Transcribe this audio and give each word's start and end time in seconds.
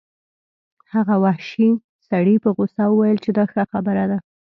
هغه 0.93 1.15
وحشي 1.25 1.69
سړي 2.09 2.35
په 2.43 2.49
غوسه 2.55 2.83
وویل 2.89 3.17
چې 3.25 3.31
دا 3.37 3.45
ښه 3.51 3.63
خبره 3.71 4.03
ده 4.11 4.17